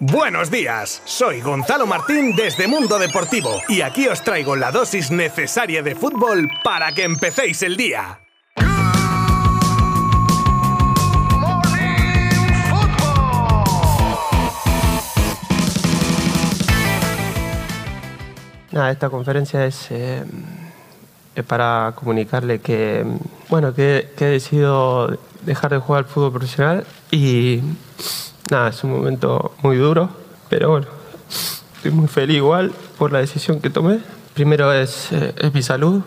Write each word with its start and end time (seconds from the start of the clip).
Buenos 0.00 0.48
días, 0.48 1.02
soy 1.06 1.40
Gonzalo 1.40 1.84
Martín 1.84 2.36
desde 2.36 2.68
Mundo 2.68 3.00
Deportivo 3.00 3.60
y 3.68 3.80
aquí 3.80 4.06
os 4.06 4.22
traigo 4.22 4.54
la 4.54 4.70
dosis 4.70 5.10
necesaria 5.10 5.82
de 5.82 5.96
fútbol 5.96 6.48
para 6.62 6.92
que 6.92 7.02
empecéis 7.02 7.64
el 7.64 7.76
día. 7.76 8.20
Nada, 18.70 18.92
esta 18.92 19.10
conferencia 19.10 19.64
es, 19.66 19.88
eh, 19.90 20.24
para 21.48 21.92
comunicarle 21.96 22.60
que, 22.60 23.04
bueno, 23.48 23.74
que, 23.74 24.12
que 24.16 24.26
he 24.26 24.30
decidido 24.30 25.18
dejar 25.42 25.72
de 25.72 25.78
jugar 25.78 26.04
al 26.04 26.08
fútbol 26.08 26.30
profesional 26.30 26.86
y 27.10 27.62
nada, 28.48 28.68
es 28.68 28.84
un 28.84 28.92
momento 28.92 29.47
muy 29.62 29.76
duro, 29.76 30.08
pero 30.48 30.70
bueno, 30.70 30.86
estoy 31.76 31.90
muy 31.90 32.08
feliz 32.08 32.36
igual 32.36 32.72
por 32.96 33.12
la 33.12 33.18
decisión 33.18 33.60
que 33.60 33.70
tomé. 33.70 34.00
Primero 34.34 34.72
es, 34.72 35.10
eh, 35.12 35.34
es 35.36 35.52
mi 35.52 35.62
salud, 35.62 36.02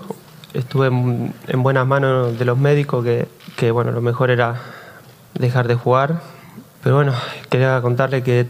estuve 0.54 0.88
en, 0.88 1.34
en, 1.48 1.64
buenas 1.64 1.86
manos 1.86 2.38
de 2.40 2.46
los 2.46 2.58
médicos 2.58 3.04
que, 3.04 3.28
que, 3.58 3.72
bueno, 3.72 3.92
lo 3.92 4.02
mejor 4.02 4.32
era 4.32 4.56
dejar 5.34 5.68
de 5.68 5.76
jugar, 5.76 6.22
pero 6.84 6.96
bueno, 6.96 7.14
quería 7.50 7.82
contarle 7.82 8.24
que 8.24 8.48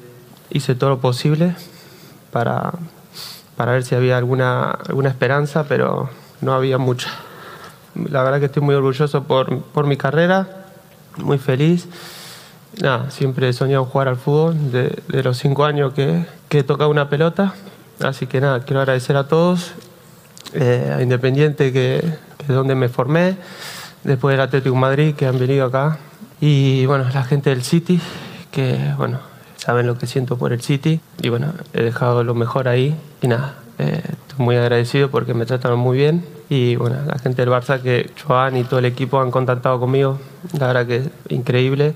hice 0.52 0.76
todo 0.76 0.92
lo 0.92 1.00
posible 1.00 1.56
para, 2.32 2.72
para 3.58 3.72
ver 3.72 3.84
si 3.84 3.96
había 3.96 4.18
alguna, 4.18 4.72
alguna 4.72 5.10
esperanza, 5.10 5.66
pero 5.68 6.10
no 6.42 6.54
había 6.54 6.78
mucha. 6.78 7.10
La 7.96 8.24
verdad 8.24 8.40
que 8.40 8.46
estoy 8.46 8.62
muy 8.62 8.76
orgulloso 8.76 9.24
por, 9.24 9.62
por 9.64 9.88
mi 9.88 9.98
carrera, 9.98 10.66
muy 11.18 11.40
feliz 11.40 11.88
nada, 12.80 13.12
siempre 13.12 13.50
he 13.50 13.54
soñado 13.54 13.86
jugar 13.86 14.08
al 14.08 14.18
fútbol 14.18 14.72
de, 14.72 14.98
de 15.08 15.24
los 15.24 15.38
cinco 15.38 15.66
años 15.66 15.94
que, 15.94 16.26
que, 16.50 16.60
he 16.60 16.64
tocado 16.64 16.90
una 16.90 17.10
pelota. 17.10 17.54
Así 18.00 18.28
que 18.28 18.42
nada, 18.42 18.62
quiero 18.62 18.82
agradecer 18.82 19.16
a 19.16 19.28
todos, 19.28 19.74
eh, 20.54 20.94
a 20.96 21.02
Independiente, 21.02 21.72
que, 21.72 22.02
que, 22.38 22.44
es 22.44 22.50
donde 22.50 22.76
me 22.76 22.90
formé, 22.90 23.38
después 24.04 24.34
del 24.34 24.42
Atlético 24.42 24.76
Madrid, 24.76 25.14
que 25.16 25.28
han 25.28 25.38
venido 25.38 25.66
acá, 25.66 26.00
y 26.40 26.86
bueno, 26.88 27.06
la 27.14 27.24
gente 27.24 27.52
del 27.52 27.64
City, 27.64 28.00
que 28.52 28.94
bueno, 28.98 29.20
saben 29.58 29.86
lo 29.86 29.98
que 29.98 30.08
siento 30.08 30.38
por 30.38 30.52
el 30.54 30.62
City, 30.62 31.00
y 31.22 31.30
bueno, 31.30 31.54
he 31.74 31.84
dejado 31.84 32.24
lo 32.24 32.34
mejor 32.34 32.68
ahí, 32.68 32.96
y 33.22 33.28
nada, 33.28 33.56
eh, 33.82 34.02
estoy 34.04 34.46
muy 34.46 34.56
agradecido 34.58 35.10
porque 35.10 35.34
me 35.34 35.46
trataron 35.46 35.80
muy 35.80 35.98
bien. 35.98 36.24
Y 36.50 36.76
bueno, 36.76 36.98
la 37.08 37.18
gente 37.18 37.42
del 37.42 37.50
Barça, 37.50 37.82
que 37.82 38.12
Joan 38.22 38.58
y 38.58 38.64
todo 38.64 38.80
el 38.80 38.86
equipo 38.86 39.20
han 39.20 39.32
contactado 39.32 39.80
conmigo, 39.80 40.20
la 40.60 40.68
verdad 40.68 40.86
que 40.86 40.98
es 40.98 41.10
increíble. 41.30 41.96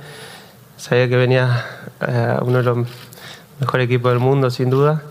Sabía 0.78 1.08
que 1.08 1.16
venía 1.16 1.66
eh, 2.08 2.38
uno 2.42 2.58
de 2.58 2.64
los 2.64 2.88
mejores 3.60 3.86
equipos 3.86 4.12
del 4.12 4.20
mundo, 4.20 4.50
sin 4.50 4.70
duda, 4.70 5.04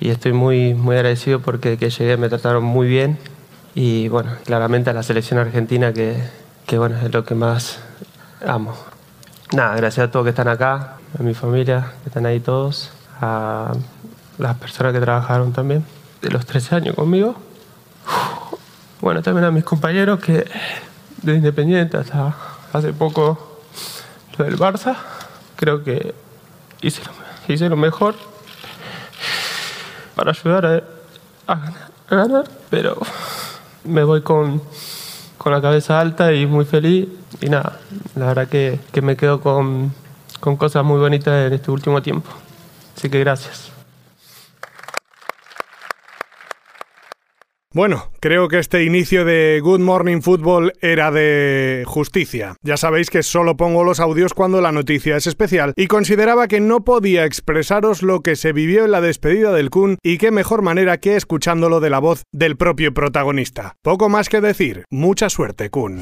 y 0.00 0.10
estoy 0.10 0.32
muy, 0.32 0.74
muy 0.74 0.96
agradecido 0.96 1.40
porque 1.40 1.78
que 1.78 1.90
llegué 1.90 2.16
me 2.16 2.28
trataron 2.28 2.62
muy 2.62 2.86
bien 2.86 3.18
y 3.74 4.08
bueno, 4.08 4.32
claramente 4.44 4.90
a 4.90 4.92
la 4.92 5.02
selección 5.02 5.38
argentina 5.38 5.92
que, 5.92 6.22
que 6.66 6.78
bueno, 6.78 6.96
es 6.98 7.12
lo 7.12 7.24
que 7.24 7.34
más 7.34 7.80
amo. 8.46 8.74
Nada, 9.52 9.76
gracias 9.76 10.08
a 10.08 10.10
todos 10.10 10.24
que 10.24 10.30
están 10.30 10.48
acá, 10.48 10.98
a 11.18 11.22
mi 11.22 11.32
familia, 11.34 11.92
que 12.02 12.10
están 12.10 12.26
ahí 12.26 12.40
todos, 12.40 12.90
a 13.20 13.72
las 14.36 14.56
personas 14.58 14.92
que 14.92 15.00
trabajaron 15.00 15.52
también, 15.52 15.84
de 16.22 16.30
los 16.30 16.44
13 16.44 16.76
años 16.76 16.94
conmigo. 16.94 17.34
Bueno, 19.00 19.22
también 19.22 19.44
a 19.44 19.50
mis 19.50 19.64
compañeros 19.64 20.20
que 20.20 20.44
de 21.22 21.34
Independiente 21.34 21.96
hasta 21.96 22.34
hace 22.72 22.92
poco 22.92 23.47
del 24.44 24.58
Barça. 24.58 24.96
Creo 25.56 25.82
que 25.82 26.14
hice 26.82 27.02
lo, 27.04 27.54
hice 27.54 27.68
lo 27.68 27.76
mejor 27.76 28.14
para 30.14 30.32
ayudar 30.32 30.66
a, 31.46 31.52
a, 31.52 32.16
ganar, 32.16 32.44
pero 32.70 32.98
me 33.84 34.04
voy 34.04 34.22
con, 34.22 34.62
con, 35.36 35.52
la 35.52 35.60
cabeza 35.60 36.00
alta 36.00 36.32
y 36.32 36.46
muy 36.46 36.64
feliz. 36.64 37.08
Y 37.40 37.48
nada, 37.48 37.78
la 38.16 38.26
verdad 38.26 38.48
que, 38.48 38.80
que 38.92 39.02
me 39.02 39.16
quedo 39.16 39.40
con, 39.40 39.92
con 40.40 40.56
cosas 40.56 40.84
muy 40.84 40.98
bonitas 40.98 41.46
en 41.46 41.52
este 41.52 41.70
último 41.70 42.02
tiempo. 42.02 42.30
Así 42.96 43.08
que 43.08 43.20
gracias. 43.20 43.77
Bueno, 47.74 48.10
creo 48.20 48.48
que 48.48 48.58
este 48.58 48.84
inicio 48.84 49.26
de 49.26 49.60
Good 49.62 49.80
Morning 49.80 50.22
Football 50.22 50.72
era 50.80 51.10
de 51.10 51.84
justicia. 51.86 52.56
Ya 52.62 52.78
sabéis 52.78 53.10
que 53.10 53.22
solo 53.22 53.58
pongo 53.58 53.84
los 53.84 54.00
audios 54.00 54.32
cuando 54.32 54.62
la 54.62 54.72
noticia 54.72 55.18
es 55.18 55.26
especial 55.26 55.74
y 55.76 55.86
consideraba 55.86 56.48
que 56.48 56.60
no 56.60 56.82
podía 56.82 57.26
expresaros 57.26 58.02
lo 58.02 58.20
que 58.20 58.36
se 58.36 58.54
vivió 58.54 58.86
en 58.86 58.92
la 58.92 59.02
despedida 59.02 59.52
del 59.52 59.68
Kun 59.68 59.98
y 60.02 60.16
qué 60.16 60.30
mejor 60.30 60.62
manera 60.62 60.96
que 60.96 61.16
escuchándolo 61.16 61.80
de 61.80 61.90
la 61.90 61.98
voz 61.98 62.22
del 62.32 62.56
propio 62.56 62.94
protagonista. 62.94 63.76
Poco 63.82 64.08
más 64.08 64.30
que 64.30 64.40
decir, 64.40 64.84
mucha 64.90 65.28
suerte 65.28 65.68
Kun. 65.68 66.00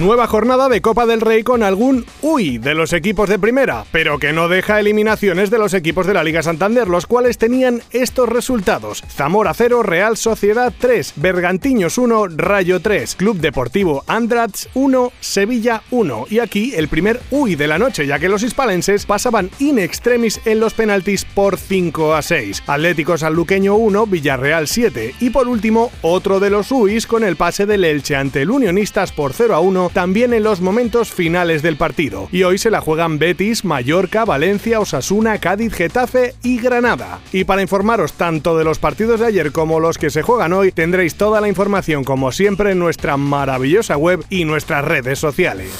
Nueva 0.00 0.26
jornada 0.26 0.70
de 0.70 0.80
Copa 0.80 1.04
del 1.04 1.20
Rey 1.20 1.42
con 1.42 1.62
algún 1.62 2.06
uy 2.22 2.56
de 2.56 2.74
los 2.74 2.94
equipos 2.94 3.28
de 3.28 3.38
primera, 3.38 3.84
pero 3.92 4.18
que 4.18 4.32
no 4.32 4.48
deja 4.48 4.80
eliminaciones 4.80 5.50
de 5.50 5.58
los 5.58 5.74
equipos 5.74 6.06
de 6.06 6.14
la 6.14 6.24
Liga 6.24 6.42
Santander, 6.42 6.88
los 6.88 7.06
cuales 7.06 7.36
tenían 7.36 7.82
estos 7.90 8.26
resultados: 8.26 9.04
Zamora 9.10 9.52
0, 9.52 9.82
Real 9.82 10.16
Sociedad 10.16 10.72
3, 10.78 11.12
Bergantiños 11.16 11.98
1, 11.98 12.28
Rayo 12.28 12.80
3, 12.80 13.14
Club 13.14 13.40
Deportivo 13.40 14.02
Andrats 14.06 14.70
1, 14.72 15.12
Sevilla 15.20 15.82
1. 15.90 16.28
Y 16.30 16.38
aquí 16.38 16.72
el 16.76 16.88
primer 16.88 17.20
uy 17.30 17.54
de 17.54 17.66
la 17.66 17.78
noche, 17.78 18.06
ya 18.06 18.18
que 18.18 18.30
los 18.30 18.42
hispalenses 18.42 19.04
pasaban 19.04 19.50
in 19.58 19.78
extremis 19.78 20.40
en 20.46 20.60
los 20.60 20.72
penaltis 20.72 21.26
por 21.26 21.58
5 21.58 22.14
a 22.14 22.22
6. 22.22 22.62
Atlético 22.66 23.18
Sanluqueño 23.18 23.74
1, 23.74 24.06
Villarreal 24.06 24.66
7. 24.66 25.16
Y 25.20 25.28
por 25.28 25.46
último, 25.46 25.92
otro 26.00 26.40
de 26.40 26.48
los 26.48 26.72
uis 26.72 27.06
con 27.06 27.22
el 27.22 27.36
pase 27.36 27.66
del 27.66 27.84
Elche 27.84 28.16
ante 28.16 28.40
el 28.40 28.50
Unionistas 28.50 29.12
por 29.12 29.34
0 29.34 29.54
a 29.54 29.60
1 29.60 29.89
también 29.92 30.32
en 30.32 30.42
los 30.42 30.60
momentos 30.60 31.10
finales 31.10 31.62
del 31.62 31.76
partido. 31.76 32.28
Y 32.32 32.42
hoy 32.42 32.58
se 32.58 32.70
la 32.70 32.80
juegan 32.80 33.18
Betis, 33.18 33.64
Mallorca, 33.64 34.24
Valencia, 34.24 34.80
Osasuna, 34.80 35.38
Cádiz, 35.38 35.74
Getafe 35.74 36.34
y 36.42 36.58
Granada. 36.58 37.20
Y 37.32 37.44
para 37.44 37.62
informaros 37.62 38.14
tanto 38.14 38.56
de 38.56 38.64
los 38.64 38.78
partidos 38.78 39.20
de 39.20 39.26
ayer 39.26 39.52
como 39.52 39.80
los 39.80 39.98
que 39.98 40.10
se 40.10 40.22
juegan 40.22 40.52
hoy, 40.52 40.72
tendréis 40.72 41.14
toda 41.14 41.40
la 41.40 41.48
información 41.48 42.04
como 42.04 42.32
siempre 42.32 42.72
en 42.72 42.78
nuestra 42.78 43.16
maravillosa 43.16 43.96
web 43.96 44.24
y 44.30 44.44
nuestras 44.44 44.84
redes 44.84 45.18
sociales. 45.18 45.70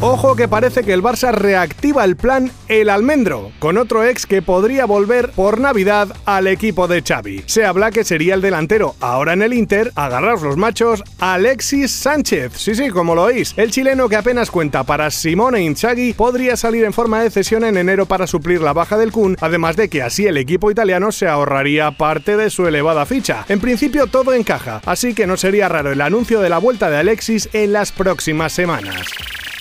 Ojo 0.00 0.36
que 0.36 0.46
parece 0.46 0.84
que 0.84 0.92
el 0.92 1.02
Barça 1.02 1.32
reactiva 1.32 2.04
el 2.04 2.14
plan 2.14 2.52
El 2.68 2.88
Almendro, 2.88 3.50
con 3.58 3.76
otro 3.78 4.04
ex 4.04 4.26
que 4.26 4.42
podría 4.42 4.84
volver 4.84 5.32
por 5.32 5.58
Navidad 5.58 6.14
al 6.24 6.46
equipo 6.46 6.86
de 6.86 7.02
Xavi. 7.02 7.42
Se 7.46 7.64
habla 7.64 7.90
que 7.90 8.04
sería 8.04 8.34
el 8.34 8.40
delantero, 8.40 8.94
ahora 9.00 9.32
en 9.32 9.42
el 9.42 9.52
Inter, 9.52 9.90
agarraos 9.96 10.42
los 10.42 10.56
machos, 10.56 11.02
Alexis 11.18 11.90
Sánchez. 11.90 12.52
Sí, 12.54 12.76
sí, 12.76 12.90
como 12.90 13.16
lo 13.16 13.27
El 13.28 13.70
chileno 13.70 14.08
que 14.08 14.16
apenas 14.16 14.50
cuenta 14.50 14.84
para 14.84 15.10
Simone 15.10 15.62
Inzaghi 15.62 16.14
podría 16.14 16.56
salir 16.56 16.84
en 16.84 16.94
forma 16.94 17.22
de 17.22 17.30
cesión 17.30 17.62
en 17.62 17.76
enero 17.76 18.06
para 18.06 18.26
suplir 18.26 18.62
la 18.62 18.72
baja 18.72 18.96
del 18.96 19.12
Kun, 19.12 19.36
además 19.40 19.76
de 19.76 19.90
que 19.90 20.02
así 20.02 20.26
el 20.26 20.38
equipo 20.38 20.70
italiano 20.70 21.12
se 21.12 21.28
ahorraría 21.28 21.90
parte 21.90 22.38
de 22.38 22.48
su 22.48 22.66
elevada 22.66 23.04
ficha. 23.04 23.44
En 23.50 23.60
principio 23.60 24.06
todo 24.06 24.32
encaja, 24.32 24.80
así 24.86 25.12
que 25.12 25.26
no 25.26 25.36
sería 25.36 25.68
raro 25.68 25.92
el 25.92 26.00
anuncio 26.00 26.40
de 26.40 26.48
la 26.48 26.56
vuelta 26.56 26.88
de 26.88 26.96
Alexis 26.96 27.50
en 27.52 27.74
las 27.74 27.92
próximas 27.92 28.52
semanas. 28.52 29.06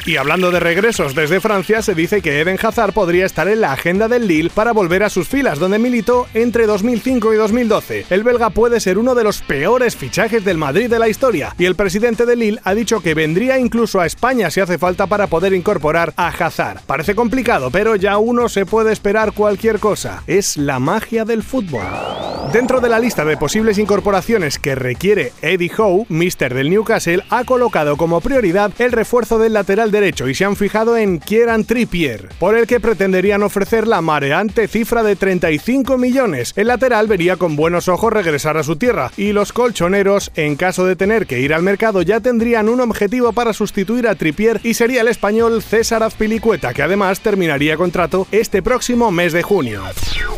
Y 0.07 0.15
hablando 0.15 0.51
de 0.51 0.61
regresos 0.61 1.15
desde 1.15 1.41
Francia, 1.41 1.81
se 1.81 1.93
dice 1.93 2.21
que 2.21 2.39
Eden 2.39 2.57
Hazard 2.63 2.93
podría 2.93 3.25
estar 3.25 3.49
en 3.49 3.59
la 3.59 3.73
agenda 3.73 4.07
del 4.07 4.25
Lille 4.25 4.49
para 4.49 4.71
volver 4.71 5.03
a 5.03 5.09
sus 5.09 5.27
filas, 5.27 5.59
donde 5.59 5.79
militó 5.79 6.27
entre 6.33 6.65
2005 6.65 7.33
y 7.33 7.35
2012. 7.35 8.05
El 8.09 8.23
belga 8.23 8.49
puede 8.49 8.79
ser 8.79 8.99
uno 8.99 9.15
de 9.15 9.25
los 9.25 9.41
peores 9.41 9.97
fichajes 9.97 10.45
del 10.45 10.57
Madrid 10.57 10.89
de 10.89 10.97
la 10.97 11.09
historia, 11.09 11.53
y 11.59 11.65
el 11.65 11.75
presidente 11.75 12.25
del 12.25 12.39
Lille 12.39 12.59
ha 12.63 12.73
dicho 12.73 13.01
que 13.01 13.15
vendría 13.15 13.59
incluso 13.59 13.99
a 13.99 14.05
España 14.05 14.49
si 14.49 14.61
hace 14.61 14.77
falta 14.77 15.07
para 15.07 15.27
poder 15.27 15.51
incorporar 15.51 16.13
a 16.15 16.29
Hazard. 16.29 16.83
Parece 16.87 17.13
complicado, 17.13 17.69
pero 17.69 17.97
ya 17.97 18.17
uno 18.17 18.47
se 18.47 18.65
puede 18.65 18.93
esperar 18.93 19.33
cualquier 19.33 19.79
cosa. 19.79 20.23
Es 20.25 20.55
la 20.55 20.79
magia 20.79 21.25
del 21.25 21.43
fútbol. 21.43 21.83
Dentro 22.51 22.79
de 22.79 22.87
la 22.87 22.97
lista 22.97 23.25
de 23.25 23.35
posibles 23.35 23.77
incorporaciones 23.77 24.57
que 24.57 24.73
requiere 24.73 25.33
Eddie 25.41 25.71
Howe, 25.77 26.05
mister 26.07 26.53
del 26.53 26.69
Newcastle, 26.69 27.23
ha 27.29 27.43
colocado 27.43 27.97
como 27.97 28.21
prioridad 28.21 28.71
el 28.79 28.93
refuerzo 28.93 29.37
del 29.37 29.51
lateral 29.51 29.91
derecho 29.91 30.29
y 30.29 30.33
se 30.33 30.45
han 30.45 30.55
fijado 30.55 30.95
en 30.95 31.19
Kieran 31.19 31.65
Trippier, 31.65 32.29
por 32.39 32.55
el 32.55 32.65
que 32.65 32.79
pretenderían 32.79 33.43
ofrecer 33.43 33.85
la 33.85 34.01
mareante 34.01 34.69
cifra 34.69 35.03
de 35.03 35.17
35 35.17 35.97
millones. 35.97 36.53
El 36.55 36.67
lateral 36.67 37.07
vería 37.07 37.35
con 37.35 37.57
buenos 37.57 37.89
ojos 37.89 38.13
regresar 38.13 38.55
a 38.55 38.63
su 38.63 38.77
tierra 38.77 39.11
y 39.17 39.33
los 39.33 39.51
colchoneros, 39.51 40.31
en 40.35 40.55
caso 40.55 40.85
de 40.85 40.95
tener 40.95 41.27
que 41.27 41.41
ir 41.41 41.53
al 41.53 41.63
mercado, 41.63 42.01
ya 42.01 42.21
tendrían 42.21 42.69
un 42.69 42.79
objetivo 42.79 43.33
para 43.33 43.51
sustituir 43.51 44.07
a 44.07 44.15
Trippier 44.15 44.61
y 44.63 44.73
sería 44.73 45.01
el 45.01 45.09
español 45.09 45.61
César 45.61 46.01
Azpilicueta, 46.01 46.73
que 46.73 46.83
además 46.83 47.19
terminaría 47.19 47.75
contrato 47.75 48.25
este 48.31 48.61
próximo 48.61 49.11
mes 49.11 49.33
de 49.33 49.43
junio. 49.43 49.83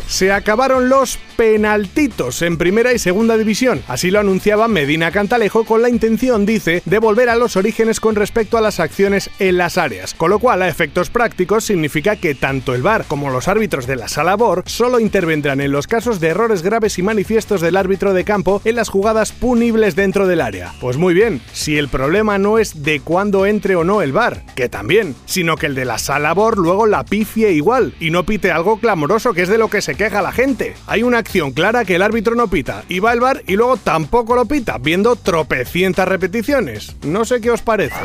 Se 0.08 0.32
acabaron 0.32 0.88
los 0.88 1.18
penaltis 1.36 1.99
en 2.00 2.56
primera 2.56 2.94
y 2.94 2.98
segunda 2.98 3.36
división. 3.36 3.82
Así 3.86 4.10
lo 4.10 4.20
anunciaba 4.20 4.68
Medina 4.68 5.10
Cantalejo 5.10 5.64
con 5.64 5.82
la 5.82 5.90
intención, 5.90 6.46
dice, 6.46 6.80
de 6.86 6.98
volver 6.98 7.28
a 7.28 7.36
los 7.36 7.56
orígenes 7.56 8.00
con 8.00 8.14
respecto 8.14 8.56
a 8.56 8.62
las 8.62 8.80
acciones 8.80 9.28
en 9.38 9.58
las 9.58 9.76
áreas. 9.76 10.14
Con 10.14 10.30
lo 10.30 10.38
cual, 10.38 10.62
a 10.62 10.68
efectos 10.68 11.10
prácticos, 11.10 11.64
significa 11.64 12.16
que 12.16 12.34
tanto 12.34 12.74
el 12.74 12.80
VAR 12.80 13.04
como 13.04 13.28
los 13.28 13.48
árbitros 13.48 13.86
de 13.86 13.96
la 13.96 14.08
sala 14.08 14.36
BOR 14.36 14.62
solo 14.64 14.98
intervendrán 14.98 15.60
en 15.60 15.72
los 15.72 15.86
casos 15.86 16.20
de 16.20 16.28
errores 16.28 16.62
graves 16.62 16.98
y 16.98 17.02
manifiestos 17.02 17.60
del 17.60 17.76
árbitro 17.76 18.14
de 18.14 18.24
campo 18.24 18.62
en 18.64 18.76
las 18.76 18.88
jugadas 18.88 19.32
punibles 19.32 19.94
dentro 19.94 20.26
del 20.26 20.40
área. 20.40 20.72
Pues 20.80 20.96
muy 20.96 21.12
bien, 21.12 21.42
si 21.52 21.76
el 21.76 21.88
problema 21.88 22.38
no 22.38 22.58
es 22.58 22.82
de 22.82 23.00
cuándo 23.00 23.44
entre 23.44 23.76
o 23.76 23.84
no 23.84 24.00
el 24.00 24.12
VAR, 24.12 24.42
que 24.54 24.70
también, 24.70 25.14
sino 25.26 25.56
que 25.56 25.66
el 25.66 25.74
de 25.74 25.84
la 25.84 25.98
sala 25.98 26.32
BOR 26.32 26.56
luego 26.56 26.86
la 26.86 27.04
pifie 27.04 27.52
igual 27.52 27.92
y 28.00 28.10
no 28.10 28.24
pite 28.24 28.50
algo 28.50 28.78
clamoroso 28.78 29.34
que 29.34 29.42
es 29.42 29.50
de 29.50 29.58
lo 29.58 29.68
que 29.68 29.82
se 29.82 29.96
queja 29.96 30.22
la 30.22 30.32
gente. 30.32 30.74
Hay 30.86 31.02
una 31.02 31.18
acción 31.18 31.52
clara 31.52 31.84
que 31.84 31.89
el 31.94 32.02
árbitro 32.02 32.34
no 32.34 32.48
pita 32.48 32.84
y 32.88 33.00
va 33.00 33.10
al 33.12 33.20
VAR 33.20 33.42
y 33.46 33.56
luego 33.56 33.76
tampoco 33.76 34.34
lo 34.34 34.44
pita, 34.44 34.78
viendo 34.78 35.16
tropecientas 35.16 36.06
repeticiones. 36.08 36.96
No 37.02 37.24
sé 37.24 37.40
qué 37.40 37.50
os 37.50 37.62
parece. 37.62 37.96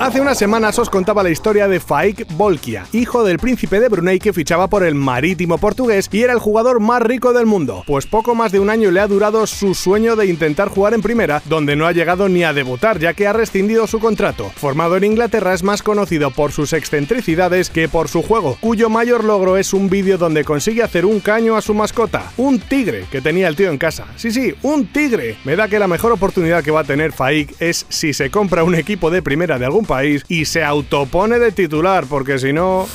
Hace 0.00 0.20
unas 0.20 0.38
semanas 0.38 0.78
os 0.78 0.90
contaba 0.90 1.24
la 1.24 1.30
historia 1.30 1.66
de 1.66 1.80
Faik 1.80 2.24
Bolkia, 2.36 2.86
hijo 2.92 3.24
del 3.24 3.40
príncipe 3.40 3.80
de 3.80 3.88
Brunei 3.88 4.20
que 4.20 4.32
fichaba 4.32 4.68
por 4.68 4.84
el 4.84 4.94
marítimo 4.94 5.58
portugués 5.58 6.08
y 6.12 6.22
era 6.22 6.32
el 6.32 6.38
jugador 6.38 6.78
más 6.78 7.02
rico 7.02 7.32
del 7.32 7.46
mundo. 7.46 7.82
Pues 7.84 8.06
poco 8.06 8.36
más 8.36 8.52
de 8.52 8.60
un 8.60 8.70
año 8.70 8.92
le 8.92 9.00
ha 9.00 9.08
durado 9.08 9.44
su 9.48 9.74
sueño 9.74 10.14
de 10.14 10.26
intentar 10.26 10.68
jugar 10.68 10.94
en 10.94 11.02
primera, 11.02 11.42
donde 11.46 11.74
no 11.74 11.84
ha 11.84 11.90
llegado 11.90 12.28
ni 12.28 12.44
a 12.44 12.52
debutar 12.52 13.00
ya 13.00 13.12
que 13.12 13.26
ha 13.26 13.32
rescindido 13.32 13.88
su 13.88 13.98
contrato. 13.98 14.52
Formado 14.54 14.96
en 14.96 15.02
Inglaterra 15.02 15.52
es 15.52 15.64
más 15.64 15.82
conocido 15.82 16.30
por 16.30 16.52
sus 16.52 16.74
excentricidades 16.74 17.68
que 17.68 17.88
por 17.88 18.06
su 18.06 18.22
juego, 18.22 18.56
cuyo 18.60 18.88
mayor 18.88 19.24
logro 19.24 19.56
es 19.56 19.72
un 19.72 19.90
vídeo 19.90 20.16
donde 20.16 20.44
consigue 20.44 20.84
hacer 20.84 21.06
un 21.06 21.18
caño 21.18 21.56
a 21.56 21.60
su 21.60 21.74
mascota, 21.74 22.30
un 22.36 22.60
tigre 22.60 23.06
que 23.10 23.20
tenía 23.20 23.48
el 23.48 23.56
tío 23.56 23.68
en 23.68 23.78
casa. 23.78 24.06
Sí, 24.14 24.30
sí, 24.30 24.54
un 24.62 24.86
tigre. 24.86 25.38
Me 25.44 25.56
da 25.56 25.66
que 25.66 25.80
la 25.80 25.88
mejor 25.88 26.12
oportunidad 26.12 26.62
que 26.62 26.70
va 26.70 26.80
a 26.82 26.84
tener 26.84 27.10
Faik 27.10 27.60
es 27.60 27.84
si 27.88 28.12
se 28.12 28.30
compra 28.30 28.62
un 28.62 28.76
equipo 28.76 29.10
de 29.10 29.22
primera 29.22 29.58
de 29.58 29.64
algún 29.64 29.87
país 29.88 30.24
y 30.28 30.44
se 30.44 30.62
autopone 30.62 31.40
de 31.40 31.50
titular, 31.50 32.04
porque 32.08 32.38
si 32.38 32.52
no... 32.52 32.86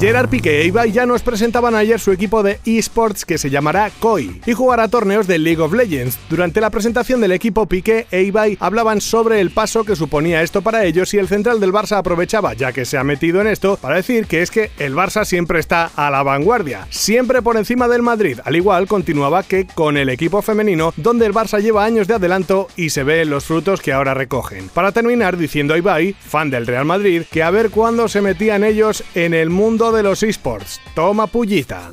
Gerard 0.00 0.28
Piqué 0.28 0.60
e 0.60 0.66
Ibai 0.66 0.92
ya 0.92 1.06
nos 1.06 1.22
presentaban 1.22 1.74
ayer 1.74 1.98
su 1.98 2.12
equipo 2.12 2.44
de 2.44 2.60
esports 2.64 3.24
que 3.24 3.36
se 3.36 3.50
llamará 3.50 3.90
KOI 3.98 4.42
y 4.46 4.52
jugará 4.52 4.86
torneos 4.86 5.26
de 5.26 5.40
League 5.40 5.60
of 5.60 5.72
Legends. 5.72 6.20
Durante 6.30 6.60
la 6.60 6.70
presentación 6.70 7.20
del 7.20 7.32
equipo 7.32 7.66
Piqué 7.66 8.06
e 8.12 8.22
Ibai 8.22 8.56
hablaban 8.60 9.00
sobre 9.00 9.40
el 9.40 9.50
paso 9.50 9.82
que 9.82 9.96
suponía 9.96 10.42
esto 10.42 10.62
para 10.62 10.84
ellos 10.84 11.12
y 11.14 11.18
el 11.18 11.26
central 11.26 11.58
del 11.58 11.72
Barça 11.72 11.96
aprovechaba, 11.96 12.54
ya 12.54 12.70
que 12.70 12.84
se 12.84 12.96
ha 12.96 13.02
metido 13.02 13.40
en 13.40 13.48
esto, 13.48 13.76
para 13.76 13.96
decir 13.96 14.26
que 14.26 14.42
es 14.42 14.52
que 14.52 14.70
el 14.78 14.94
Barça 14.94 15.24
siempre 15.24 15.58
está 15.58 15.90
a 15.96 16.12
la 16.12 16.22
vanguardia, 16.22 16.86
siempre 16.90 17.42
por 17.42 17.56
encima 17.56 17.88
del 17.88 18.02
Madrid. 18.02 18.38
Al 18.44 18.54
igual 18.54 18.86
continuaba 18.86 19.42
que 19.42 19.66
con 19.66 19.96
el 19.96 20.10
equipo 20.10 20.42
femenino, 20.42 20.94
donde 20.96 21.26
el 21.26 21.34
Barça 21.34 21.60
lleva 21.60 21.84
años 21.84 22.06
de 22.06 22.14
adelanto 22.14 22.68
y 22.76 22.90
se 22.90 23.02
ven 23.02 23.30
los 23.30 23.46
frutos 23.46 23.80
que 23.80 23.92
ahora 23.92 24.14
recogen. 24.14 24.68
Para 24.68 24.92
terminar 24.92 25.36
diciendo 25.36 25.74
a 25.74 25.78
Ibai, 25.78 26.12
fan 26.12 26.50
del 26.50 26.68
Real 26.68 26.84
Madrid, 26.84 27.24
que 27.32 27.42
a 27.42 27.50
ver 27.50 27.70
cuándo 27.70 28.06
se 28.06 28.20
metían 28.20 28.62
ellos 28.62 29.02
en 29.16 29.34
el 29.34 29.50
mundo 29.58 29.90
de 29.90 30.04
los 30.04 30.22
esports. 30.22 30.80
Toma 30.94 31.26
pullita. 31.26 31.92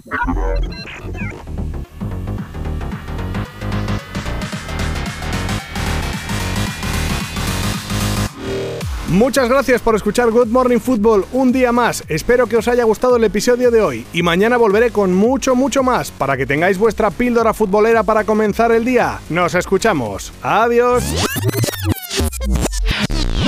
Muchas 9.08 9.50
gracias 9.50 9.82
por 9.82 9.96
escuchar 9.96 10.30
Good 10.30 10.48
Morning 10.48 10.78
Football 10.78 11.26
un 11.32 11.52
día 11.52 11.72
más. 11.72 12.04
Espero 12.08 12.46
que 12.46 12.58
os 12.58 12.68
haya 12.68 12.84
gustado 12.84 13.16
el 13.16 13.24
episodio 13.24 13.72
de 13.72 13.82
hoy 13.82 14.06
y 14.14 14.22
mañana 14.22 14.58
volveré 14.58 14.92
con 14.92 15.14
mucho, 15.14 15.56
mucho 15.56 15.82
más 15.82 16.12
para 16.12 16.38
que 16.38 16.46
tengáis 16.46 16.78
vuestra 16.78 17.10
píldora 17.10 17.54
futbolera 17.54 18.04
para 18.04 18.26
comenzar 18.26 18.72
el 18.72 18.86
día. 18.86 19.20
Nos 19.30 19.56
escuchamos. 19.56 20.32
Adiós. 20.44 21.04